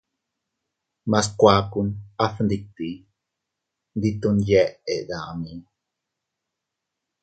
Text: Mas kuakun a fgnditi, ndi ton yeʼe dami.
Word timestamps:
Mas 1.11 1.27
kuakun 1.39 1.87
a 2.23 2.25
fgnditi, 2.33 2.89
ndi 3.95 4.09
ton 4.21 4.37
yeʼe 4.49 4.95
dami. 5.07 5.51